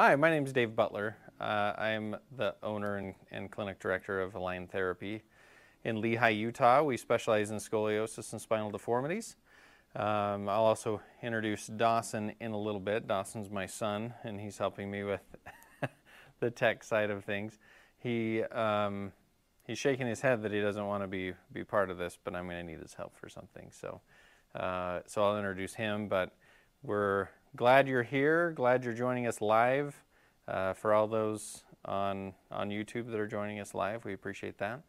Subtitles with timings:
[0.00, 1.16] Hi, my name is Dave Butler.
[1.40, 5.24] Uh, I'm the owner and, and, clinic director of Align Therapy
[5.82, 6.84] in Lehi, Utah.
[6.84, 9.34] We specialize in scoliosis and spinal deformities.
[9.96, 13.08] Um, I'll also introduce Dawson in a little bit.
[13.08, 15.22] Dawson's my son, and he's helping me with
[16.38, 17.58] the tech side of things.
[17.98, 19.10] He um,
[19.64, 22.36] he's shaking his head that he doesn't want to be be part of this, but
[22.36, 23.72] I'm going to need his help for something.
[23.72, 24.00] So
[24.54, 26.06] uh, so I'll introduce him.
[26.06, 26.36] But
[26.84, 28.52] we're glad you're here.
[28.52, 30.02] Glad you're joining us live.
[30.46, 34.82] Uh, for all those on on YouTube that are joining us live, we appreciate that.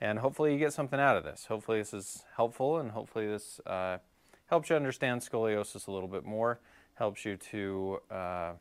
[0.00, 1.46] And hopefully you get something out of this.
[1.46, 3.98] Hopefully this is helpful, and hopefully this uh,
[4.46, 6.60] helps you understand scoliosis a little bit more.
[6.94, 8.52] Helps you to uh,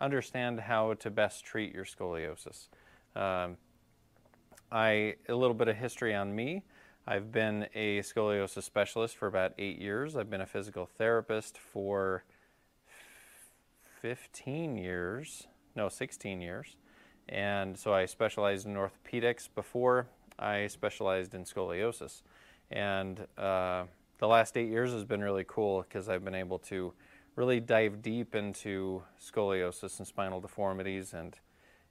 [0.00, 2.68] understand how to best treat your scoliosis.
[3.14, 3.56] Um,
[4.70, 6.64] I a little bit of history on me.
[7.06, 10.16] I've been a scoliosis specialist for about eight years.
[10.16, 12.24] I've been a physical therapist for
[14.02, 16.76] 15 years, no, 16 years.
[17.28, 20.08] And so I specialized in orthopedics before
[20.40, 22.22] I specialized in scoliosis.
[22.72, 23.84] And uh,
[24.18, 26.92] the last eight years has been really cool because I've been able to
[27.36, 31.38] really dive deep into scoliosis and spinal deformities and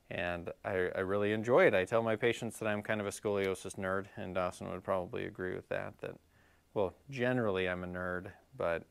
[0.09, 1.73] and I, I, really enjoy it.
[1.73, 5.25] I tell my patients that I'm kind of a scoliosis nerd, and Dawson would probably
[5.25, 5.93] agree with that.
[6.01, 6.17] That,
[6.73, 8.25] well, generally I'm a nerd,
[8.57, 8.83] but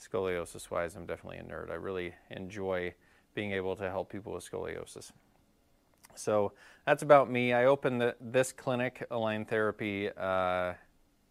[0.00, 1.70] scoliosis-wise, I'm definitely a nerd.
[1.70, 2.94] I really enjoy
[3.34, 5.12] being able to help people with scoliosis.
[6.14, 6.52] So
[6.86, 7.52] that's about me.
[7.52, 10.74] I opened the, this clinic, Align Therapy, uh,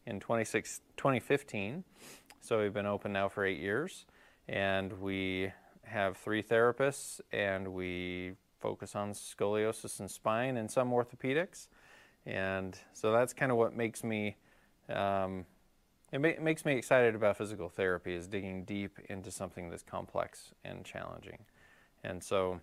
[0.05, 1.83] in 2015.
[2.41, 4.05] So we've been open now for eight years,
[4.47, 5.51] and we
[5.83, 11.67] have three therapists, and we focus on scoliosis and spine and some orthopedics.
[12.25, 14.37] And so that's kind of what makes me,
[14.89, 15.45] um,
[16.11, 20.51] it, ma- makes me excited about physical therapy is digging deep into something that's complex
[20.63, 21.39] and challenging.
[22.03, 22.61] And so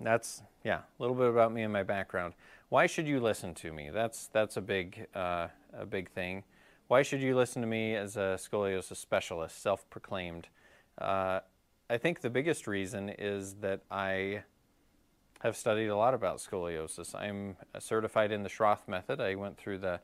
[0.00, 2.34] that's, yeah, a little bit about me and my background.
[2.68, 3.90] Why should you listen to me?
[3.90, 6.44] That's, that's a, big, uh, a big thing.
[6.88, 10.48] Why should you listen to me as a scoliosis specialist, self proclaimed?
[10.98, 11.40] Uh,
[11.88, 14.42] I think the biggest reason is that I
[15.40, 17.14] have studied a lot about scoliosis.
[17.14, 19.20] I'm certified in the Schroth method.
[19.20, 20.00] I went through the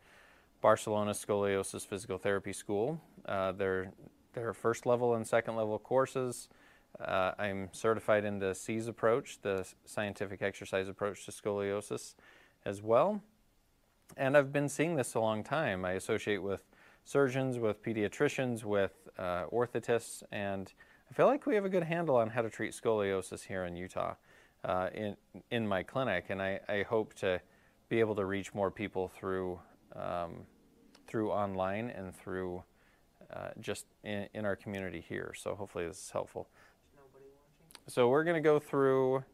[0.61, 3.01] Barcelona Scoliosis Physical Therapy School.
[3.27, 3.93] Uh, their,
[4.35, 6.49] their first level and second level courses.
[6.99, 12.15] Uh, I'm certified in the SEAS approach, the scientific exercise approach to scoliosis
[12.65, 13.23] as well.
[14.17, 15.85] And I've been seeing this a long time.
[15.85, 16.65] I associate with
[17.05, 20.73] surgeons, with pediatricians, with uh, orthotists, and
[21.11, 23.77] I feel like we have a good handle on how to treat scoliosis here in
[23.77, 24.15] Utah
[24.65, 25.17] uh, in
[25.51, 27.41] in my clinic, and I, I hope to
[27.89, 29.59] be able to reach more people through
[29.95, 30.47] um,
[31.07, 32.63] through online and through
[33.33, 35.33] uh, just in, in, our community here.
[35.37, 36.49] So hopefully this is helpful.
[37.87, 39.25] So we're going to go through,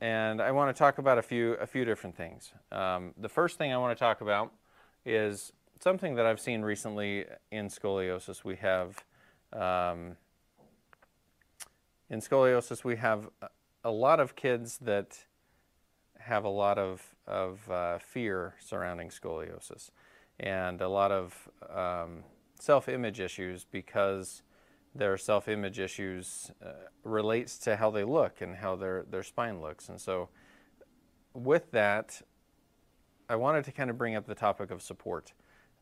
[0.00, 2.52] and I want to talk about a few a few different things.
[2.72, 4.52] Um, the first thing I want to talk about
[5.04, 8.44] is something that I've seen recently in scoliosis.
[8.44, 9.04] We have
[9.52, 10.16] um,
[12.10, 13.28] in scoliosis we have
[13.84, 15.24] a lot of kids that
[16.18, 19.90] have a lot of, of uh, fear surrounding scoliosis
[20.38, 22.24] and a lot of um,
[22.60, 24.42] self image issues because
[24.94, 26.72] their self image issues uh,
[27.04, 29.88] relates to how they look and how their, their spine looks.
[29.88, 30.28] And so,
[31.34, 32.22] with that,
[33.28, 35.32] I wanted to kind of bring up the topic of support,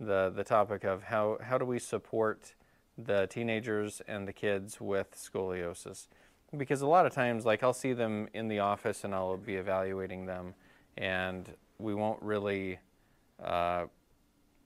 [0.00, 2.54] the, the topic of how, how do we support
[2.96, 6.06] the teenagers and the kids with scoliosis
[6.56, 9.56] because a lot of times like i'll see them in the office and i'll be
[9.56, 10.54] evaluating them
[10.96, 12.78] and we won't really
[13.42, 13.84] uh,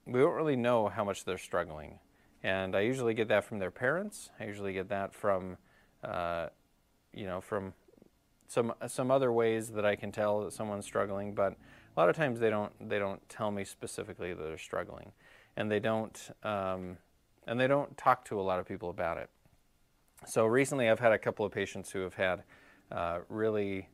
[0.05, 1.99] we won't really know how much they're struggling.
[2.41, 4.29] And i usually get that from their parents.
[4.39, 5.57] I usually get that from
[6.03, 6.47] uh,
[7.13, 7.73] you know from
[8.47, 11.55] some some other ways that i can tell that someone's struggling but
[11.95, 15.11] a lot of times they don't they don't tell me specifically that they're struggling.
[15.57, 16.97] And they don't um,
[17.45, 19.29] and they don't talk to a lot of people about it.
[20.25, 22.43] So recently, I've had a couple of patients who have had
[22.91, 23.89] uh, really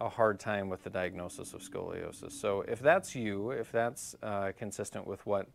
[0.00, 2.32] a hard time with the diagnosis of scoliosis.
[2.32, 5.48] So if that's you, if that's uh, consistent with what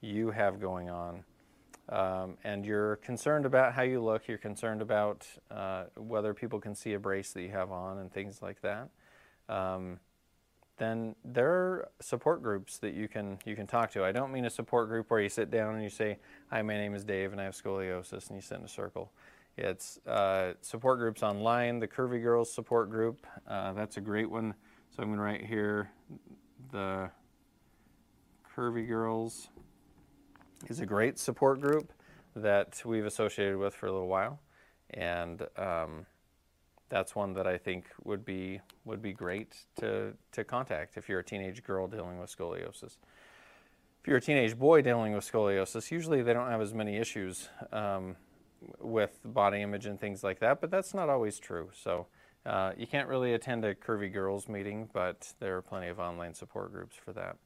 [0.00, 1.24] you have going on,
[1.88, 6.74] um, and you're concerned about how you look, you're concerned about uh, whether people can
[6.74, 8.90] see a brace that you have on and things like that,
[9.48, 9.98] um,
[10.76, 14.04] then there are support groups that you can you can talk to.
[14.04, 16.18] I don't mean a support group where you sit down and you say,
[16.50, 19.10] "Hi, my name is Dave, and I have scoliosis," and you sit in a circle.
[19.58, 23.26] It's uh, support groups online, the Curvy Girls support group.
[23.46, 24.54] Uh, that's a great one.
[24.90, 25.90] So I'm going to write here
[26.70, 27.10] the
[28.54, 29.48] Curvy Girls
[30.68, 31.92] is a great support group
[32.36, 34.38] that we've associated with for a little while.
[34.90, 36.06] And um,
[36.88, 41.18] that's one that I think would be would be great to to contact if you're
[41.18, 42.96] a teenage girl dealing with scoliosis.
[44.00, 47.48] If you're a teenage boy dealing with scoliosis, usually they don't have as many issues
[47.72, 48.14] um,
[48.80, 51.70] with body image and things like that, but that's not always true.
[51.72, 52.06] So
[52.46, 56.34] uh, you can't really attend a curvy girls meeting, but there are plenty of online
[56.34, 57.36] support groups for that.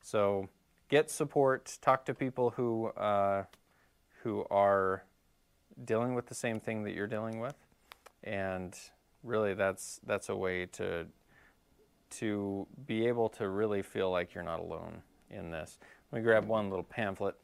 [0.00, 0.48] So
[0.88, 3.44] get support, talk to people who uh,
[4.22, 5.04] who are
[5.84, 7.56] dealing with the same thing that you're dealing with,
[8.24, 8.76] and
[9.22, 11.06] really that's that's a way to
[12.10, 15.78] to be able to really feel like you're not alone in this.
[16.10, 17.36] Let me grab one little pamphlet.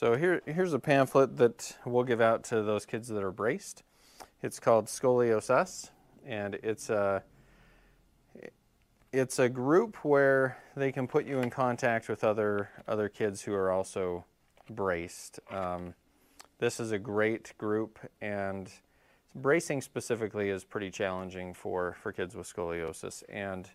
[0.00, 3.82] So here, here's a pamphlet that we'll give out to those kids that are braced.
[4.42, 5.90] It's called Scoliosis,
[6.24, 7.22] and it's a
[9.12, 13.52] it's a group where they can put you in contact with other other kids who
[13.52, 14.24] are also
[14.70, 15.38] braced.
[15.50, 15.92] Um,
[16.60, 18.72] this is a great group, and
[19.34, 23.22] bracing specifically is pretty challenging for for kids with scoliosis.
[23.28, 23.68] And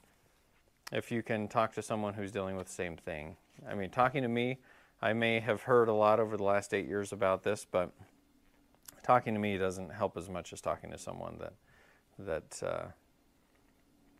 [0.92, 3.36] if you can talk to someone who's dealing with the same thing,
[3.69, 4.57] I mean, talking to me
[5.01, 7.92] I may have heard a lot over the last eight years about this, but
[9.03, 11.53] talking to me doesn't help as much as talking to someone that
[12.18, 12.86] that uh,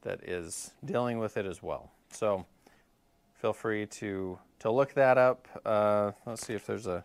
[0.02, 1.92] that is dealing with it as well.
[2.12, 2.46] So
[3.34, 5.48] feel free to to look that up.
[5.66, 7.04] Uh, let's see if there's a,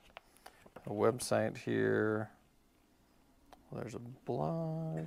[0.87, 2.31] a website here.
[3.70, 5.06] Well, there's a blog.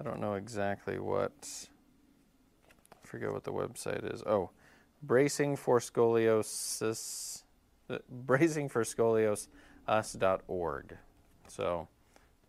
[0.00, 1.48] I don't know exactly what.
[2.92, 4.22] I forget what the website is.
[4.24, 4.50] Oh,
[5.02, 7.42] bracing for scoliosis,
[7.90, 9.48] uh, bracing for scoliosis
[9.88, 10.96] us.org.
[11.48, 11.88] So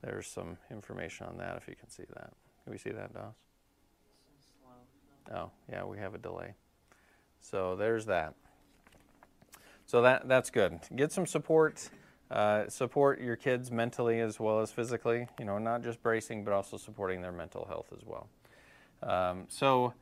[0.04, 2.34] there's some information on that if you can see that.
[2.64, 3.34] Can we see that, Doss?
[5.34, 6.56] Oh, yeah, we have a delay.
[7.40, 8.34] So there's that.
[9.86, 10.80] So that that's good.
[10.96, 11.90] Get some support.
[12.30, 15.28] Uh, support your kids mentally as well as physically.
[15.40, 18.28] You know, not just bracing, but also supporting their mental health as well.
[19.02, 19.94] Um, so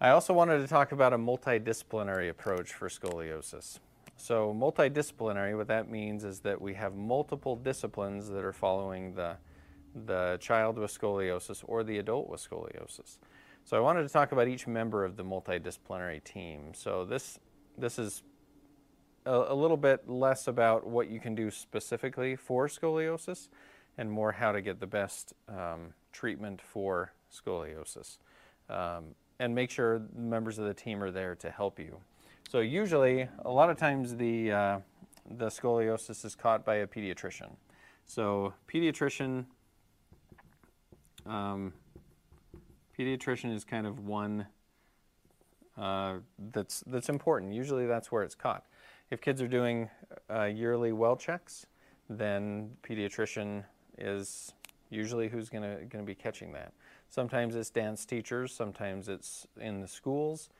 [0.00, 3.80] I also wanted to talk about a multidisciplinary approach for scoliosis.
[4.16, 9.36] So, multidisciplinary, what that means is that we have multiple disciplines that are following the,
[10.06, 13.18] the child with scoliosis or the adult with scoliosis.
[13.64, 16.74] So, I wanted to talk about each member of the multidisciplinary team.
[16.74, 17.40] So, this,
[17.76, 18.22] this is
[19.26, 23.48] a, a little bit less about what you can do specifically for scoliosis
[23.96, 28.18] and more how to get the best um, treatment for scoliosis.
[28.70, 31.98] Um, and make sure members of the team are there to help you.
[32.48, 34.78] So usually, a lot of times the uh,
[35.30, 37.50] the scoliosis is caught by a pediatrician.
[38.06, 39.44] So pediatrician
[41.26, 41.72] um,
[42.98, 44.46] pediatrician is kind of one
[45.76, 46.16] uh,
[46.52, 47.52] that's that's important.
[47.52, 48.64] Usually, that's where it's caught.
[49.10, 49.88] If kids are doing
[50.28, 51.66] uh, yearly well checks,
[52.08, 53.64] then pediatrician
[53.96, 54.52] is
[54.90, 56.72] usually who's going to be catching that.
[57.08, 60.50] Sometimes it's dance teachers, sometimes it's in the schools.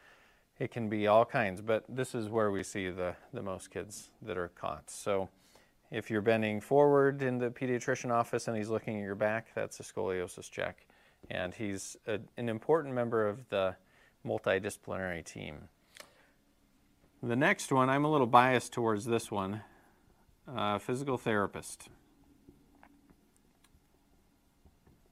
[0.58, 4.10] It can be all kinds, but this is where we see the, the most kids
[4.22, 4.90] that are caught.
[4.90, 5.28] So
[5.90, 9.78] if you're bending forward in the pediatrician office and he's looking at your back, that's
[9.78, 10.86] a scoliosis check.
[11.30, 13.76] And he's a, an important member of the
[14.26, 15.68] multidisciplinary team.
[17.22, 19.62] The next one, I'm a little biased towards this one
[20.46, 21.88] uh, physical therapist.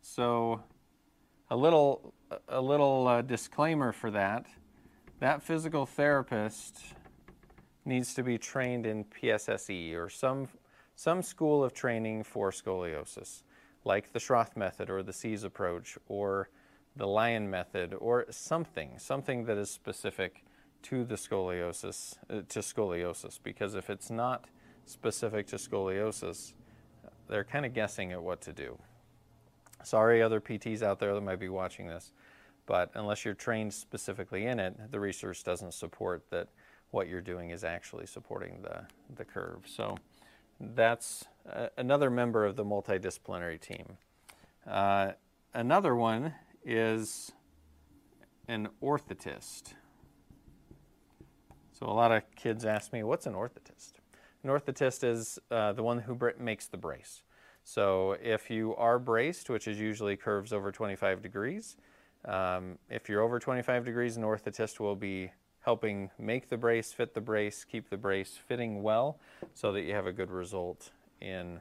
[0.02, 0.60] So
[1.50, 2.12] a little
[2.48, 4.46] a little uh, disclaimer for that.
[5.20, 6.80] That physical therapist
[7.84, 10.48] needs to be trained in PSSE or some
[10.94, 13.42] some school of training for scoliosis,
[13.84, 16.48] like the Schroth method or the SEAS approach or
[16.96, 20.42] the Lyon method or something, something that is specific
[20.82, 24.46] to the scoliosis uh, to scoliosis because if it's not
[24.86, 26.54] specific to scoliosis,
[27.28, 28.78] they're kind of guessing at what to do.
[29.86, 32.10] Sorry, other PTs out there that might be watching this,
[32.66, 36.48] but unless you're trained specifically in it, the research doesn't support that
[36.90, 39.60] what you're doing is actually supporting the, the curve.
[39.64, 39.96] So
[40.58, 43.96] that's uh, another member of the multidisciplinary team.
[44.66, 45.12] Uh,
[45.54, 47.30] another one is
[48.48, 49.74] an orthotist.
[51.78, 53.92] So a lot of kids ask me, what's an orthotist?
[54.42, 57.22] An orthotist is uh, the one who makes the brace.
[57.68, 61.76] So if you are braced, which is usually curves over 25 degrees,
[62.24, 65.32] um, if you're over 25 degrees, an orthotist will be
[65.62, 69.18] helping make the brace, fit the brace, keep the brace fitting well
[69.52, 71.58] so that you have a good result in,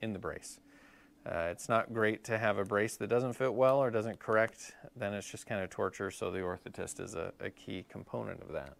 [0.00, 0.60] in the brace.
[1.26, 4.76] Uh, it's not great to have a brace that doesn't fit well or doesn't correct,
[4.94, 8.52] then it's just kind of torture, so the orthotist is a, a key component of
[8.52, 8.74] that.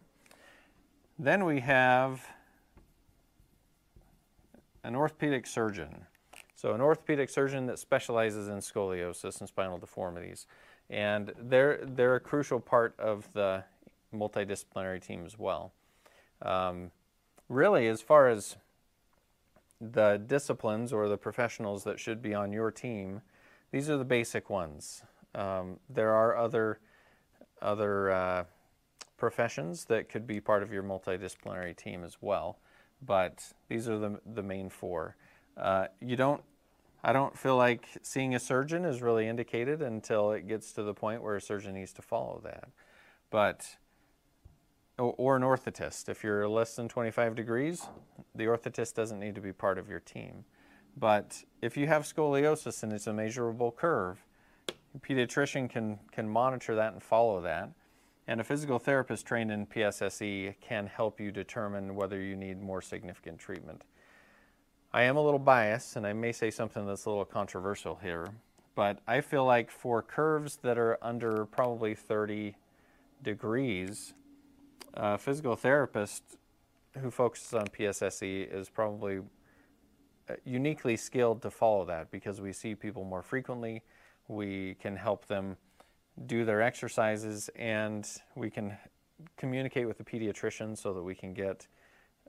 [1.18, 2.24] Then we have
[4.84, 6.06] an orthopedic surgeon.
[6.58, 10.48] So, an orthopedic surgeon that specializes in scoliosis and spinal deformities.
[10.90, 13.62] And they're, they're a crucial part of the
[14.12, 15.72] multidisciplinary team as well.
[16.42, 16.90] Um,
[17.48, 18.56] really, as far as
[19.80, 23.22] the disciplines or the professionals that should be on your team,
[23.70, 25.04] these are the basic ones.
[25.36, 26.80] Um, there are other
[27.62, 28.44] other uh,
[29.16, 32.58] professions that could be part of your multidisciplinary team as well,
[33.00, 35.14] but these are the the main four.
[35.58, 36.42] Uh, you don't.
[37.02, 40.92] I don't feel like seeing a surgeon is really indicated until it gets to the
[40.92, 42.68] point where a surgeon needs to follow that.
[43.30, 43.76] But
[44.98, 46.08] or an orthotist.
[46.08, 47.86] If you're less than 25 degrees,
[48.34, 50.44] the orthotist doesn't need to be part of your team.
[50.96, 54.24] But if you have scoliosis and it's a measurable curve,
[54.68, 57.70] a pediatrician can, can monitor that and follow that.
[58.26, 62.82] And a physical therapist trained in PSSE can help you determine whether you need more
[62.82, 63.82] significant treatment.
[64.92, 68.28] I am a little biased, and I may say something that's a little controversial here,
[68.74, 72.56] but I feel like for curves that are under probably 30
[73.22, 74.14] degrees,
[74.94, 76.22] a physical therapist
[76.98, 79.20] who focuses on PSSE is probably
[80.30, 83.82] uh, uniquely skilled to follow that because we see people more frequently.
[84.26, 85.58] We can help them
[86.26, 88.76] do their exercises and we can
[89.36, 91.66] communicate with the pediatrician so that we can get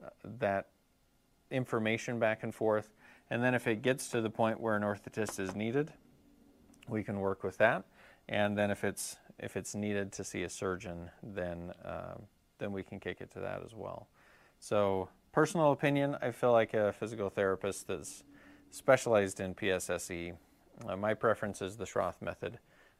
[0.04, 0.68] uh, that
[1.50, 2.90] information back and forth.
[3.30, 5.92] And then if it gets to the point where an orthotist is needed,
[6.88, 7.84] we can work with that.
[8.28, 12.16] And then if it's if it's needed to see a surgeon, then uh,
[12.58, 14.08] then we can kick it to that as well.
[14.58, 18.22] So, personal opinion, I feel like a physical therapist that's
[18.70, 20.36] specialized in PSSE.
[20.86, 22.58] Uh, my preference is the Schroth method.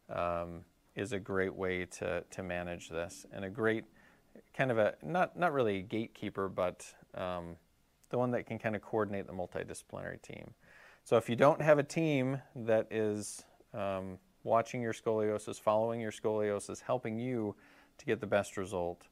[0.08, 0.64] Um,
[0.96, 3.84] is a great way to, to manage this and a great
[4.54, 7.56] kind of a not not really gatekeeper, but um,
[8.10, 10.54] the one that can kind of coordinate the multidisciplinary team.
[11.04, 16.12] So if you don't have a team that is um, watching your scoliosis, following your
[16.12, 17.54] scoliosis, helping you
[17.98, 19.02] to get the best result,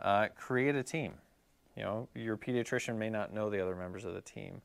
[0.00, 1.14] uh, create a team.
[1.76, 4.62] You know, your pediatrician may not know the other members of the team.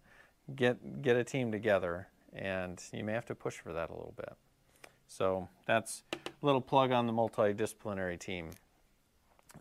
[0.56, 4.14] Get get a team together, and you may have to push for that a little
[4.16, 4.34] bit.
[5.08, 8.52] So that's a little plug on the multidisciplinary team.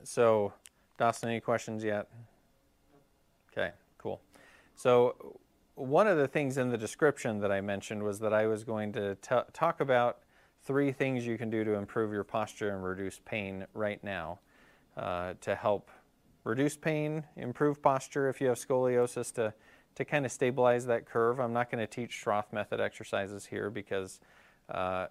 [0.05, 0.53] So,
[0.99, 2.09] Dawson, any questions yet?
[3.51, 3.73] Okay.
[4.79, 5.41] So,
[5.75, 8.93] one of the things in the description that I mentioned was that I was going
[8.93, 9.17] to
[9.53, 10.21] talk about
[10.63, 14.39] three things you can do to improve your posture and reduce pain right now.
[14.97, 15.91] Uh, to help
[16.45, 19.53] reduce pain, improve posture if you have scoliosis to,
[19.97, 21.41] to kind of stabilize that curve.
[21.41, 24.21] I'm not going to teach Schroth method exercises here because
[24.69, 25.07] uh,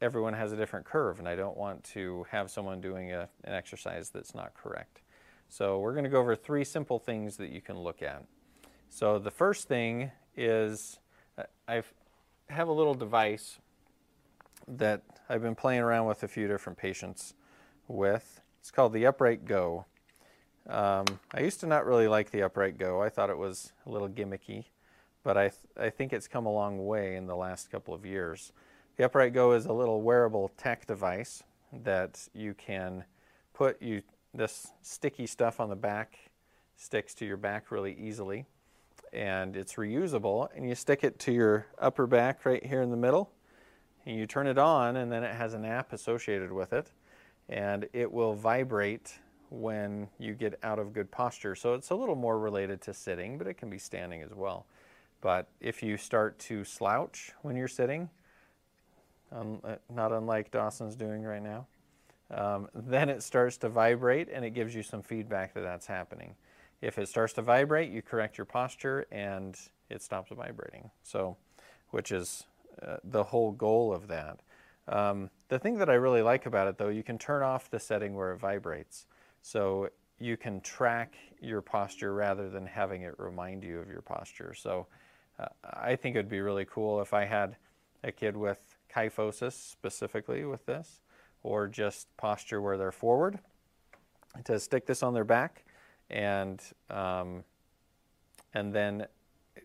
[0.00, 3.52] everyone has a different curve and I don't want to have someone doing a, an
[3.52, 5.02] exercise that's not correct.
[5.50, 8.24] So we're going to go over three simple things that you can look at.
[8.92, 10.98] So the first thing is
[11.38, 11.82] uh, I
[12.48, 13.58] have a little device
[14.66, 17.34] that I've been playing around with a few different patients
[17.86, 18.40] with.
[18.58, 19.86] It's called the Upright Go.
[20.68, 23.00] Um, I used to not really like the Upright Go.
[23.00, 24.64] I thought it was a little gimmicky,
[25.22, 28.04] but I, th- I think it's come a long way in the last couple of
[28.04, 28.52] years.
[28.96, 33.04] The Upright Go is a little wearable tech device that you can
[33.54, 34.02] put you
[34.34, 36.18] this sticky stuff on the back
[36.76, 38.46] sticks to your back really easily
[39.12, 42.96] and it's reusable and you stick it to your upper back right here in the
[42.96, 43.30] middle
[44.06, 46.90] and you turn it on and then it has an app associated with it
[47.48, 49.18] and it will vibrate
[49.50, 51.54] when you get out of good posture.
[51.54, 54.66] So it's a little more related to sitting, but it can be standing as well.
[55.20, 58.08] But if you start to slouch when you're sitting,
[59.32, 59.60] um,
[59.92, 61.66] not unlike Dawson's doing right now,
[62.30, 66.36] um, then it starts to vibrate and it gives you some feedback that that's happening.
[66.80, 69.58] If it starts to vibrate, you correct your posture and
[69.88, 70.90] it stops vibrating.
[71.02, 71.36] So,
[71.90, 72.44] which is
[72.82, 74.40] uh, the whole goal of that.
[74.88, 77.78] Um, the thing that I really like about it, though, you can turn off the
[77.78, 79.06] setting where it vibrates.
[79.42, 84.54] So you can track your posture rather than having it remind you of your posture.
[84.54, 84.86] So
[85.38, 87.56] uh, I think it would be really cool if I had
[88.04, 88.58] a kid with
[88.94, 91.00] kyphosis specifically with this,
[91.42, 93.38] or just posture where they're forward,
[94.44, 95.64] to stick this on their back
[96.10, 97.44] and um,
[98.52, 99.06] and then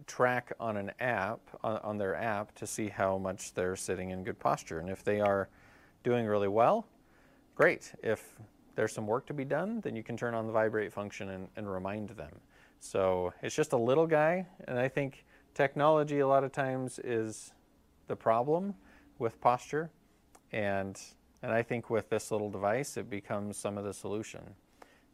[0.07, 4.23] track on an app, on, on, their app, to see how much they're sitting in
[4.23, 4.79] good posture.
[4.79, 5.49] And if they are
[6.03, 6.85] doing really well,
[7.55, 7.93] great.
[8.03, 8.35] If
[8.75, 11.47] there's some work to be done, then you can turn on the vibrate function and,
[11.55, 12.31] and remind them.
[12.79, 17.53] So it's just a little guy, and I think technology a lot of times is
[18.07, 18.75] the problem
[19.17, 19.89] with posture.
[20.51, 20.99] And,
[21.41, 24.41] and I think with this little device, it becomes some of the solution.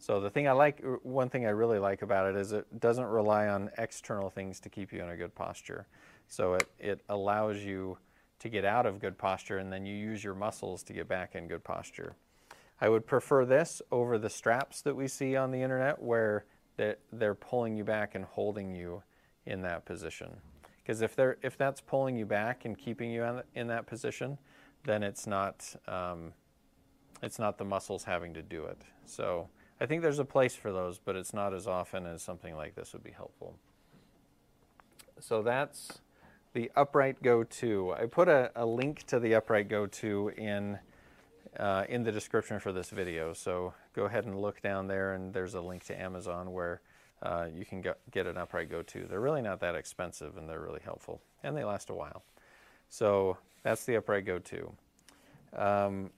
[0.01, 3.05] So the thing I like, one thing I really like about it is it doesn't
[3.05, 5.85] rely on external things to keep you in a good posture.
[6.27, 7.99] So it, it allows you
[8.39, 11.35] to get out of good posture and then you use your muscles to get back
[11.35, 12.15] in good posture.
[12.81, 16.45] I would prefer this over the straps that we see on the internet where
[16.77, 19.03] they're, they're pulling you back and holding you
[19.45, 20.31] in that position.
[20.81, 24.39] Because if, they're, if that's pulling you back and keeping you in that position,
[24.83, 26.33] then it's not, um,
[27.21, 28.81] it's not the muscles having to do it.
[29.05, 29.47] So
[29.81, 32.75] I think there's a place for those, but it's not as often as something like
[32.75, 33.55] this would be helpful.
[35.19, 36.01] So that's
[36.53, 37.95] the Upright Go 2.
[37.97, 40.77] I put a, a link to the Upright Go 2 in
[41.59, 43.33] uh, in the description for this video.
[43.33, 46.81] So go ahead and look down there, and there's a link to Amazon where
[47.23, 49.07] uh, you can get, an Upright Go 2.
[49.09, 52.23] They're really not that expensive, and they're really helpful, and they last a while.
[52.89, 54.73] So that's the Upright Go 2.
[55.57, 56.11] Um,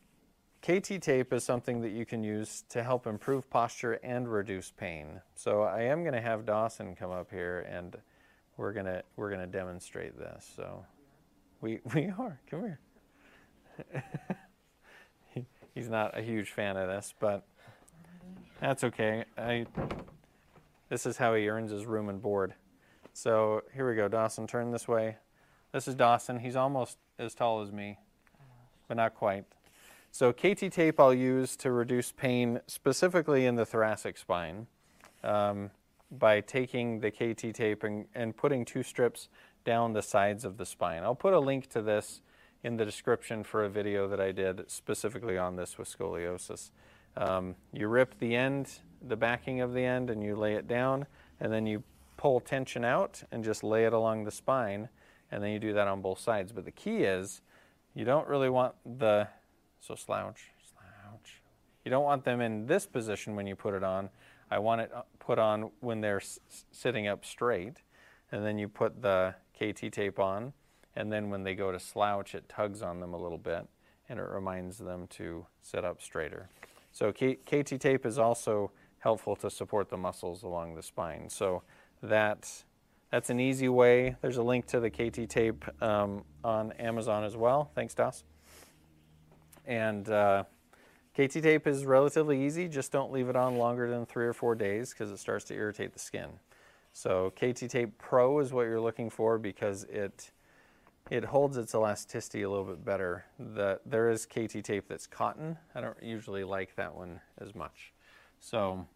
[0.64, 5.20] KT tape is something that you can use to help improve posture and reduce pain.
[5.36, 7.98] So I am going to have Dawson come up here and
[8.56, 10.50] we're going to we're going to demonstrate this.
[10.56, 10.86] So
[11.60, 12.40] we we are.
[12.50, 12.80] Come here.
[15.34, 17.46] he, he's not a huge fan of this, but
[18.62, 19.26] that's okay.
[19.38, 19.66] I,
[20.88, 22.54] this is how he earns his room and board.
[23.12, 24.08] So here we go.
[24.08, 25.18] Dawson, turn this way.
[25.74, 26.40] This is Dawson.
[26.40, 27.98] He's almost as tall as me,
[28.88, 29.44] but not quite.
[30.14, 34.68] So KT tape I'll use to reduce pain specifically in the thoracic spine
[35.24, 35.72] um,
[36.12, 39.28] by taking the KT tape and, and putting two strips
[39.66, 41.02] down the sides of the spine.
[41.02, 42.22] I'll put a link to this
[42.64, 46.70] in the description for a video that I did specifically on this with scoliosis.
[47.18, 48.70] Um, you rip the end,
[49.02, 51.08] the backing of the end, and you lay it down,
[51.40, 51.82] and then you
[52.18, 54.90] pull tension out and just lay it along the spine,
[55.32, 56.52] and then you do that on both sides.
[56.52, 57.42] But the key is
[57.96, 59.28] you don't really want the,
[59.86, 61.42] so slouch, slouch.
[61.84, 64.10] You don't want them in this position when you put it on.
[64.50, 66.22] I want it uh, put on when they're
[66.72, 67.78] sitting up straight,
[68.32, 70.54] and then you put the KT tape on
[70.96, 73.68] and then when they go to slouch, it tugs on them a little bit
[74.10, 76.50] and it reminds them to sit up straighter.
[76.92, 81.30] So KT tape is also helpful to support the muscles along the spine.
[81.30, 81.64] So
[82.02, 82.64] that
[83.12, 84.16] that's an easy way.
[84.22, 87.72] There's a link to the KT tape um, on Amazon as well.
[87.76, 88.24] Thanks, Das.
[89.66, 90.44] And uh,
[91.14, 92.68] KT tape is relatively easy.
[92.68, 95.54] Just don't leave it on longer than three or four days because it starts to
[95.54, 96.30] irritate the skin.
[96.92, 100.32] So KT tape Pro is what you're looking for because it
[101.12, 103.26] it holds its elasticity a little bit better.
[103.38, 105.58] The, there is KT tape that's cotton.
[105.76, 107.94] I don't usually like that one as much.
[108.40, 108.88] So,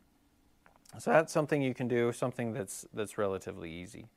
[0.98, 4.08] so that's something you can do, something that's, that's relatively easy.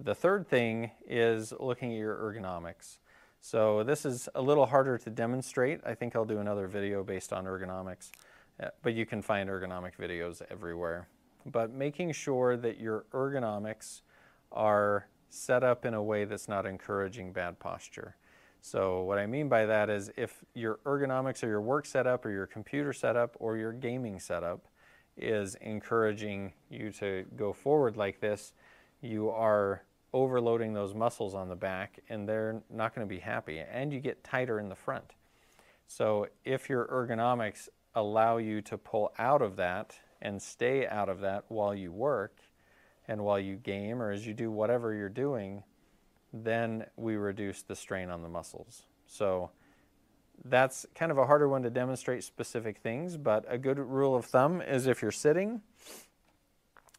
[0.00, 2.98] The third thing is looking at your ergonomics.
[3.40, 5.80] So this is a little harder to demonstrate.
[5.86, 8.10] I think I'll do another video based on ergonomics,
[8.62, 11.08] uh, but you can find ergonomic videos everywhere.
[11.44, 14.02] But making sure that your ergonomics
[14.50, 18.16] are set up in a way that's not encouraging bad posture.
[18.60, 22.30] So what I mean by that is if your ergonomics or your work setup or
[22.30, 24.66] your computer setup or your gaming setup
[25.16, 28.52] is encouraging you to go forward like this,
[29.00, 29.82] you are
[30.16, 34.00] overloading those muscles on the back and they're not going to be happy and you
[34.00, 35.12] get tighter in the front.
[35.86, 41.20] So if your ergonomics allow you to pull out of that and stay out of
[41.20, 42.40] that while you work,
[43.08, 45.62] and while you game or as you do whatever you're doing,
[46.32, 48.82] then we reduce the strain on the muscles.
[49.06, 49.50] So
[50.44, 54.24] that's kind of a harder one to demonstrate specific things, but a good rule of
[54.24, 55.62] thumb is if you're sitting.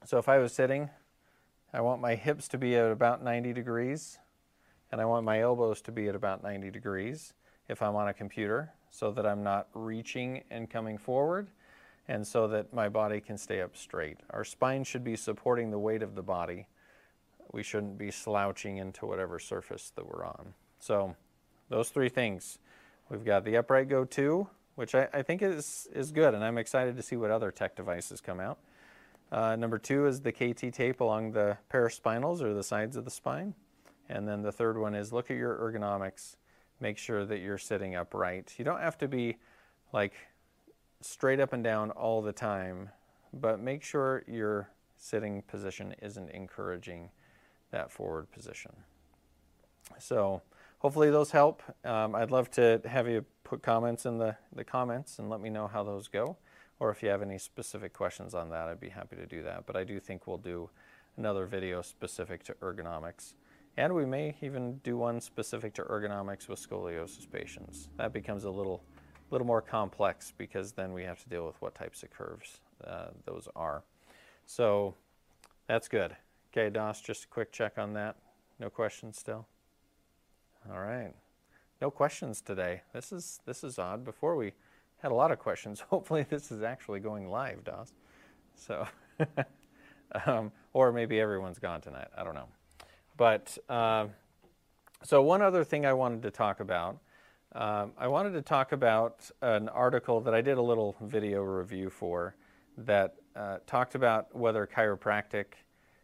[0.06, 0.90] So if I was sitting,
[1.74, 4.20] I want my hips to be at about 90 degrees,
[4.92, 7.34] and I want my elbows to be at about 90 degrees
[7.68, 11.50] if I'm on a computer so that I'm not reaching and coming forward
[12.08, 14.18] and so that my body can stay up straight.
[14.30, 16.68] Our spine should be supporting the weight of the body.
[17.52, 20.54] We shouldn't be slouching into whatever surface that we're on.
[20.80, 21.16] So,
[21.70, 22.60] those three things.
[23.10, 26.58] We've got the Upright Go 2, which I, I think is, is good, and I'm
[26.58, 28.58] excited to see what other tech devices come out.
[29.32, 33.12] Uh, number two is the KT tape along the paraspinals or the sides of the
[33.12, 33.54] spine.
[34.10, 36.38] And then the third one is look at your ergonomics.
[36.80, 38.54] Make sure that you're sitting upright.
[38.58, 39.38] You don't have to be
[39.92, 40.14] like
[41.02, 42.90] straight up and down all the time,
[43.34, 47.10] but make sure your sitting position isn't encouraging
[47.72, 48.72] that forward position.
[50.00, 50.42] So
[50.80, 51.62] hopefully those help.
[51.84, 55.50] Um, I'd love to have you put comments in the, the comments and let me
[55.50, 56.38] know how those go.
[56.80, 59.66] Or if you have any specific questions on that, I'd be happy to do that.
[59.66, 60.70] But I do think we'll do
[61.18, 63.34] another video specific to ergonomics.
[63.78, 67.90] And we may even do one specific to ergonomics with scoliosis patients.
[67.98, 68.84] That becomes a little
[69.30, 73.08] little more complex because then we have to deal with what types of curves uh,
[73.26, 73.84] those are.
[74.46, 74.96] So
[75.68, 76.16] that's good.
[76.52, 78.16] Okay, Doss, just a quick check on that.
[78.60, 79.46] No questions still?
[80.72, 81.14] All right.
[81.82, 82.82] No questions today.
[82.94, 84.04] This is this is odd.
[84.04, 84.54] Before we
[85.02, 85.80] had a lot of questions.
[85.90, 87.94] Hopefully this is actually going live, Doss.
[88.56, 88.88] So,
[90.26, 92.08] um, or maybe everyone's gone tonight.
[92.18, 92.48] I don't know.
[93.16, 94.08] But uh,
[95.04, 97.00] so one other thing I wanted to talk about.
[97.54, 101.90] Um, I wanted to talk about an article that I did a little video review
[101.90, 102.36] for
[102.78, 105.46] that uh, talked about whether chiropractic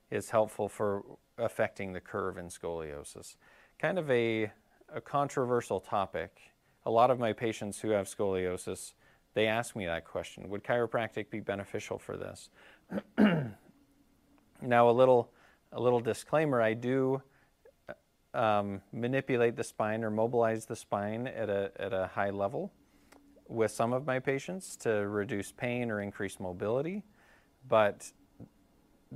[0.10, 1.04] is helpful for
[1.38, 3.36] affecting the curve in scoliosis.
[3.80, 4.52] Kind of a,
[4.94, 6.53] a controversial topic.
[6.86, 8.94] A lot of my patients who have scoliosis,
[9.34, 12.50] they ask me that question Would chiropractic be beneficial for this?
[14.62, 15.32] now, a little,
[15.72, 17.22] a little disclaimer I do
[18.34, 22.72] um, manipulate the spine or mobilize the spine at a, at a high level
[23.48, 27.04] with some of my patients to reduce pain or increase mobility.
[27.68, 28.12] But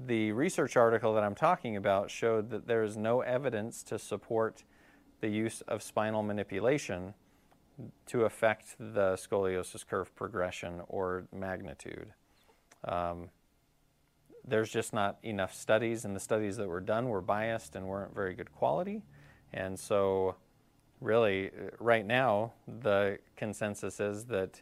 [0.05, 4.63] the research article that I'm talking about showed that there is no evidence to support
[5.21, 7.13] the use of spinal manipulation
[8.07, 12.13] to affect the scoliosis curve progression or magnitude.
[12.83, 13.29] Um,
[14.47, 18.15] there's just not enough studies, and the studies that were done were biased and weren't
[18.15, 19.03] very good quality.
[19.53, 20.35] And so,
[21.01, 24.61] really, right now, the consensus is that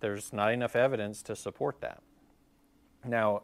[0.00, 2.02] there's not enough evidence to support that.
[3.04, 3.42] Now,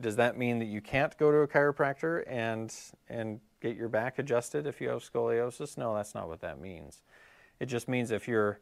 [0.00, 2.74] does that mean that you can't go to a chiropractor and
[3.08, 5.78] and get your back adjusted if you have scoliosis?
[5.78, 7.02] No, that's not what that means.
[7.62, 8.58] It just means if your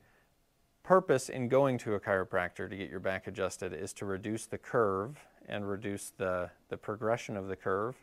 [0.82, 4.58] purpose in going to a chiropractor to get your back adjusted is to reduce the
[4.58, 7.96] curve and reduce the, the progression of the curve,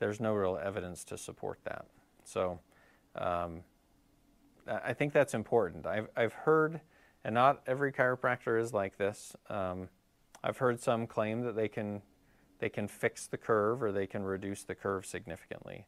[0.00, 1.86] there's no real evidence to support that.
[2.24, 2.58] So
[3.14, 3.60] um,
[4.66, 5.86] I think that's important.
[5.86, 6.80] I've, I've heard,
[7.22, 9.36] and not every chiropractor is like this.
[9.48, 9.88] Um,
[10.42, 12.02] I've heard some claim that they can
[12.58, 15.86] they can fix the curve or they can reduce the curve significantly.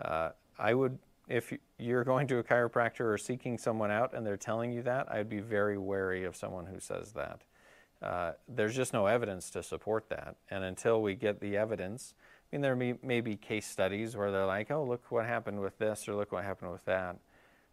[0.00, 0.98] Uh, I would,
[1.28, 5.10] if you're going to a chiropractor or seeking someone out and they're telling you that,
[5.10, 7.42] I'd be very wary of someone who says that.
[8.02, 10.36] Uh, there's just no evidence to support that.
[10.50, 14.30] And until we get the evidence, I mean, there may, may be case studies where
[14.30, 17.16] they're like, oh, look what happened with this or look what happened with that.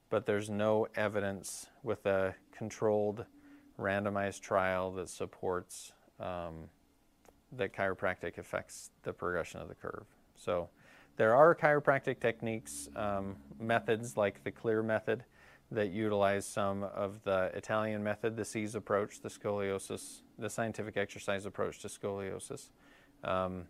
[0.10, 3.26] But there's no evidence with a controlled
[3.78, 6.70] randomized trial that supports um,
[7.52, 10.06] that chiropractic affects the progression of the curve.
[10.36, 10.70] So
[11.18, 15.24] there are chiropractic techniques, um, methods like the CLEAR method
[15.72, 21.46] that utilize some of the Italian method, the SEAS approach, the scoliosis, the scientific exercise
[21.46, 22.70] approach to scoliosis.
[23.24, 23.66] Um,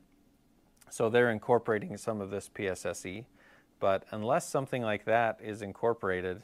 [0.90, 3.26] so they're incorporating some of this PSSE,
[3.80, 6.44] but unless something like that is incorporated,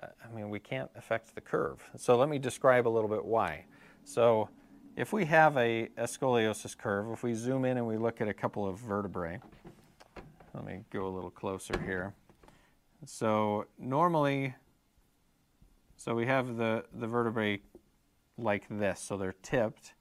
[0.00, 1.82] uh, I mean, we can't affect the curve.
[1.96, 3.64] So let me describe a little bit why.
[4.04, 4.48] So
[4.96, 8.28] if we have a, a, scoliosis curve, if we zoom in and we look at
[8.28, 9.40] a couple of vertebrae,
[10.54, 12.14] let me go a little closer here.
[13.06, 14.54] So normally,
[15.96, 17.60] so we have the, the vertebrae
[18.38, 19.94] like this, so they're tipped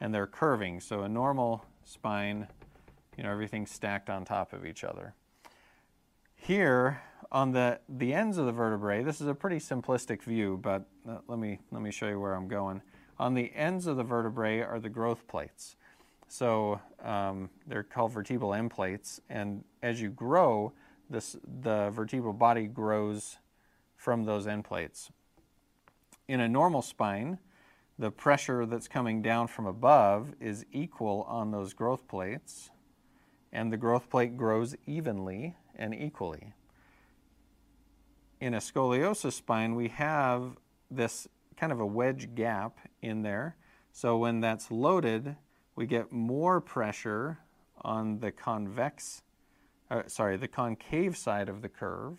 [0.00, 0.80] and they're curving.
[0.80, 2.48] So a normal spine,
[3.16, 5.14] you know, everything's stacked on top of each other.
[6.34, 10.88] Here, on the, the ends of the vertebrae, this is a pretty simplistic view, but
[11.08, 12.82] uh, let, me, let me show you where I'm going.
[13.18, 15.76] On the ends of the vertebrae are the growth plates.
[16.32, 20.72] So um, they're called vertebral end plates, and as you grow,
[21.10, 23.38] this, the vertebral body grows
[23.96, 25.10] from those end plates.
[26.28, 27.40] In a normal spine,
[27.98, 32.70] the pressure that's coming down from above is equal on those growth plates,
[33.52, 36.52] and the growth plate grows evenly and equally.
[38.40, 40.58] In a scoliosis spine, we have
[40.92, 43.56] this kind of a wedge gap in there.
[43.90, 45.34] So when that's loaded,
[45.76, 47.38] we get more pressure
[47.82, 49.22] on the convex,
[49.90, 52.18] uh, sorry, the concave side of the curve.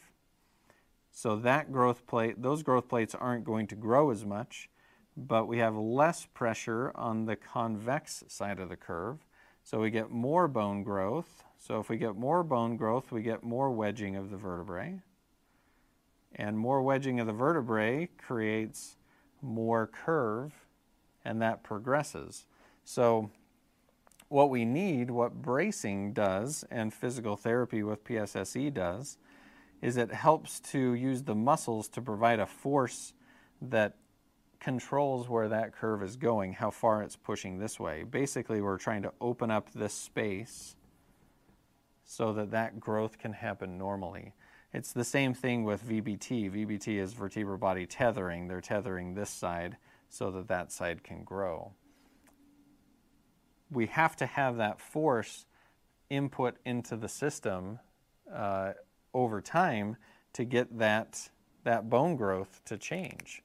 [1.12, 4.70] So that growth plate, those growth plates aren't going to grow as much,
[5.18, 9.26] but we have less pressure on the convex side of the curve.
[9.64, 11.44] So we get more bone growth.
[11.58, 15.02] So if we get more bone growth, we get more wedging of the vertebrae.
[16.34, 18.96] And more wedging of the vertebrae creates
[19.42, 20.54] more curve,
[21.26, 22.46] and that progresses.
[22.84, 23.30] So,
[24.32, 29.18] what we need, what bracing does, and physical therapy with PSSE does,
[29.82, 33.14] is it helps to use the muscles to provide a force
[33.62, 33.98] that
[34.62, 38.04] controls where that curve is going, how far it's pushing this way.
[38.04, 40.78] Basically, we're trying to open up this space
[42.06, 44.34] so that that growth can happen normally.
[44.74, 46.52] It's the same thing with VBT.
[46.52, 48.48] VBT is vertebral body tethering.
[48.48, 49.76] They're tethering this side
[50.08, 51.74] so that that side can grow.
[53.72, 55.46] We have to have that force
[56.10, 57.80] input into the system
[58.34, 58.74] uh,
[59.14, 59.96] over time
[60.34, 61.30] to get that,
[61.64, 63.44] that bone growth to change.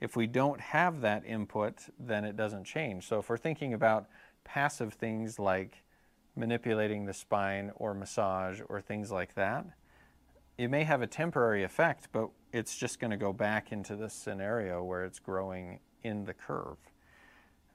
[0.00, 3.06] If we don't have that input, then it doesn't change.
[3.06, 4.08] So if we're thinking about
[4.44, 5.84] passive things like
[6.36, 9.64] manipulating the spine or massage or things like that,
[10.58, 14.12] it may have a temporary effect, but it's just going to go back into this
[14.12, 16.76] scenario where it's growing in the curve.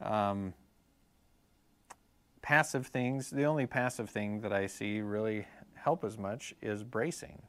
[0.01, 0.53] Um,
[2.47, 7.41] passive things, the only passive thing that I see really help as much is bracing.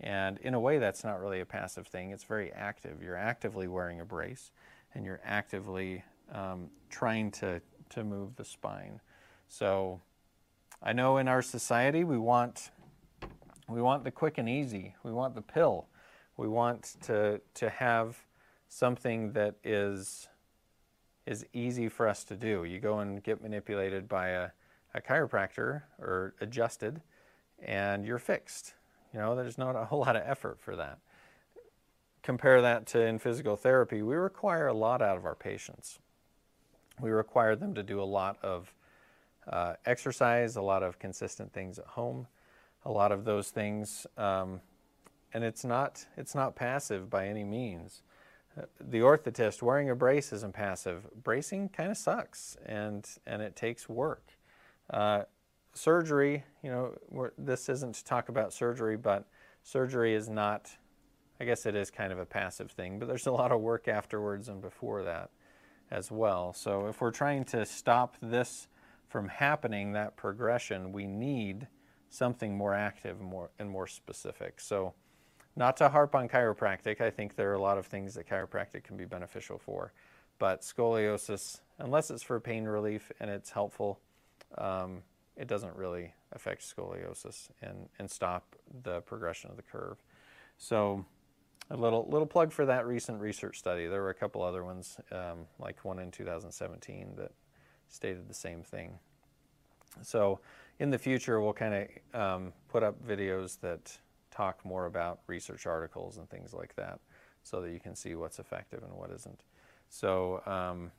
[0.00, 3.02] And in a way, that's not really a passive thing, it's very active.
[3.02, 4.50] You're actively wearing a brace
[4.94, 9.02] and you're actively um, trying to, to move the spine.
[9.46, 10.00] So
[10.82, 12.70] I know in our society we want,
[13.68, 15.88] we want the quick and easy, we want the pill,
[16.38, 18.16] we want to, to have
[18.70, 20.29] something that is
[21.26, 22.64] is easy for us to do.
[22.64, 24.50] You go and get manipulated by a,
[24.94, 27.00] a chiropractor or adjusted,
[27.62, 28.74] and you're fixed.
[29.12, 30.98] You know, there's not a whole lot of effort for that.
[32.22, 35.98] Compare that to in physical therapy, we require a lot out of our patients.
[37.00, 38.74] We require them to do a lot of
[39.48, 42.26] uh, exercise, a lot of consistent things at home,
[42.84, 44.60] a lot of those things, um,
[45.32, 48.02] and it's not it's not passive by any means
[48.80, 51.06] the orthotist wearing a brace isn't passive.
[51.22, 54.36] Bracing kind of sucks, and and it takes work.
[54.88, 55.22] Uh,
[55.74, 59.26] surgery, you know, this isn't to talk about surgery, but
[59.62, 60.70] surgery is not.
[61.40, 63.88] I guess it is kind of a passive thing, but there's a lot of work
[63.88, 65.30] afterwards and before that
[65.90, 66.52] as well.
[66.52, 68.68] So if we're trying to stop this
[69.08, 71.66] from happening, that progression, we need
[72.10, 74.60] something more active, more and more specific.
[74.60, 74.92] So
[75.60, 78.82] not to harp on chiropractic, I think there are a lot of things that chiropractic
[78.82, 79.92] can be beneficial for.
[80.38, 84.00] But scoliosis, unless it's for pain relief and it's helpful,
[84.56, 85.02] um,
[85.36, 89.98] it doesn't really affect scoliosis and, and stop the progression of the curve.
[90.56, 91.04] So,
[91.72, 93.86] a little little plug for that recent research study.
[93.86, 97.32] There were a couple other ones, um, like one in 2017, that
[97.88, 98.98] stated the same thing.
[100.02, 100.40] So,
[100.78, 101.74] in the future, we'll kind
[102.14, 103.98] of um, put up videos that
[104.40, 106.98] talk more about research articles and things like that
[107.42, 109.40] so that you can see what's effective and what isn't.
[109.90, 110.90] So, um,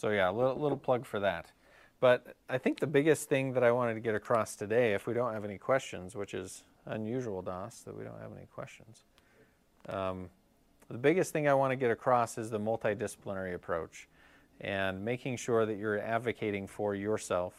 [0.00, 1.52] so yeah, a little, little plug for that.
[2.00, 5.14] But I think the biggest thing that I wanted to get across today, if we
[5.14, 9.04] don't have any questions, which is unusual, Das, that we don't have any questions.
[9.88, 10.28] Um,
[10.88, 14.08] the biggest thing I want to get across is the multidisciplinary approach
[14.60, 17.54] and making sure that you're advocating for yourself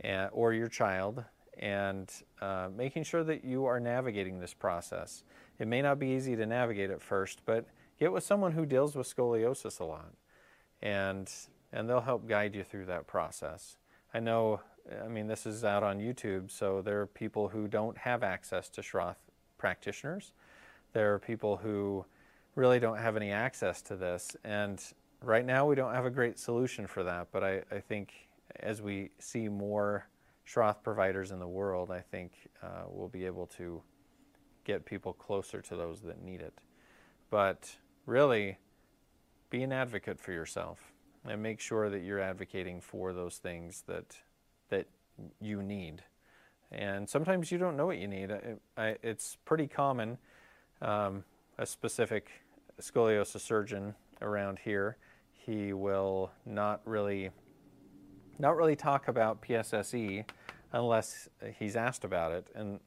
[0.00, 1.24] and, or your child
[1.62, 5.22] and uh, making sure that you are navigating this process.
[5.60, 7.66] It may not be easy to navigate at first, but
[8.00, 10.12] get with someone who deals with scoliosis a lot,
[10.82, 11.32] and
[11.72, 13.76] and they'll help guide you through that process.
[14.12, 14.60] I know,
[15.02, 18.68] I mean, this is out on YouTube, so there are people who don't have access
[18.70, 19.16] to Schroth
[19.56, 20.32] practitioners.
[20.92, 22.04] There are people who
[22.56, 24.82] really don't have any access to this, and
[25.22, 27.28] right now we don't have a great solution for that.
[27.32, 28.12] But I, I think
[28.60, 30.08] as we see more
[30.46, 33.82] Schroth providers in the world, I think uh, we'll be able to
[34.64, 36.54] get people closer to those that need it.
[37.30, 37.76] But
[38.06, 38.58] really,
[39.50, 40.92] be an advocate for yourself
[41.24, 44.16] and make sure that you're advocating for those things that
[44.70, 44.86] that
[45.40, 46.02] you need.
[46.70, 48.32] And sometimes you don't know what you need.
[48.76, 50.16] I, it's pretty common.
[50.80, 51.24] Um,
[51.58, 52.30] a specific
[52.80, 54.96] scoliosis surgeon around here,
[55.34, 57.30] he will not really
[58.42, 60.24] not really talk about PSSE
[60.72, 61.28] unless
[61.58, 62.80] he's asked about it, and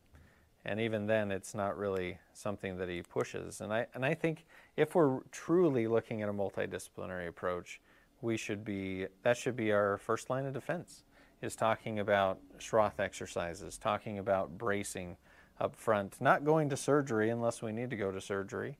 [0.68, 3.62] and even then, it's not really something that he pushes.
[3.62, 7.80] And I and I think if we're truly looking at a multidisciplinary approach,
[8.22, 11.04] we should be that should be our first line of defense
[11.42, 15.16] is talking about Schroth exercises, talking about bracing
[15.60, 18.78] up front, not going to surgery unless we need to go to surgery,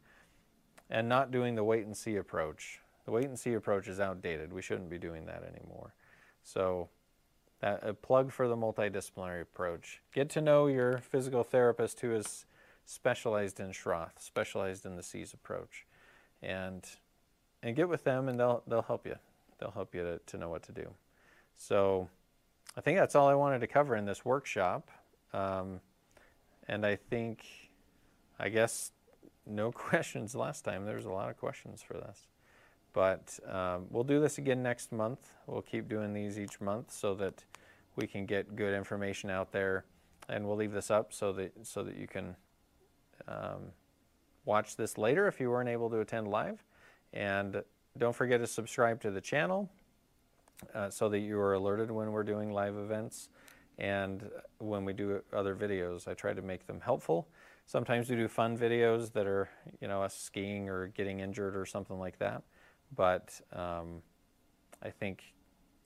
[0.90, 2.82] and not doing the wait and see approach.
[3.06, 4.52] The wait and see approach is outdated.
[4.52, 5.94] We shouldn't be doing that anymore.
[6.46, 6.90] So,
[7.60, 10.02] that, a plug for the multidisciplinary approach.
[10.14, 12.46] Get to know your physical therapist who is
[12.86, 15.86] specialized in Schroth, specialized in the SEAS approach,
[16.42, 16.86] and
[17.64, 19.16] and get with them, and they'll they'll help you.
[19.60, 20.94] They'll help you to, to know what to do.
[21.58, 22.10] So,
[22.78, 24.92] I think that's all I wanted to cover in this workshop,
[25.34, 25.80] um,
[26.68, 27.44] and I think,
[28.38, 28.92] I guess,
[29.48, 30.86] no questions last time.
[30.86, 32.28] There was a lot of questions for this.
[32.96, 35.20] But um, we'll do this again next month.
[35.48, 37.44] We'll keep doing these each month so that
[37.98, 39.84] we can get good information out there.
[40.30, 42.38] And we'll leave this up so that so that you can
[43.28, 43.74] um,
[44.46, 46.64] watch this later if you weren't able to attend live.
[47.12, 47.62] And
[47.98, 49.70] don't forget to subscribe to the channel
[50.74, 53.28] uh, so that you are alerted when we're doing live events
[53.78, 54.30] and
[54.60, 56.08] when we do other videos.
[56.08, 57.28] I try to make them helpful.
[57.66, 59.50] Sometimes we do fun videos that are,
[59.82, 62.42] you know, us skiing or getting injured or something like that.
[62.96, 64.02] But um,
[64.82, 65.24] I think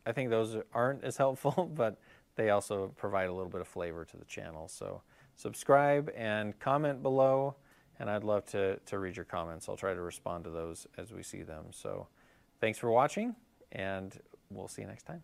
[0.06, 2.00] I think those aren't as helpful, but
[2.36, 4.68] they also provide a little bit of flavor to the channel.
[4.68, 5.02] So
[5.36, 7.56] subscribe and comment below,
[8.00, 9.68] and I'd love to, to read your comments.
[9.68, 11.66] I'll try to respond to those as we see them.
[11.72, 12.08] So
[12.62, 13.36] thanks for watching,
[13.72, 14.18] and
[14.50, 15.22] we'll see you next time.